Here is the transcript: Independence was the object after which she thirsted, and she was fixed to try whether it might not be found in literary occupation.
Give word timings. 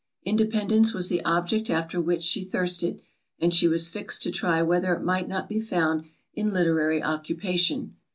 Independence 0.25 0.95
was 0.95 1.09
the 1.09 1.23
object 1.25 1.69
after 1.69 2.01
which 2.01 2.23
she 2.23 2.43
thirsted, 2.43 3.03
and 3.37 3.53
she 3.53 3.67
was 3.67 3.87
fixed 3.91 4.23
to 4.23 4.31
try 4.31 4.59
whether 4.63 4.95
it 4.95 5.03
might 5.03 5.27
not 5.27 5.47
be 5.47 5.59
found 5.61 6.05
in 6.33 6.49
literary 6.51 7.03
occupation. 7.03 7.95